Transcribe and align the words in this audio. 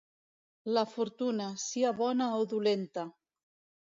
La 0.77 0.83
fortuna, 0.93 1.49
sia 1.65 1.91
bona 1.99 2.31
o 2.39 2.47
dolenta. 2.55 3.05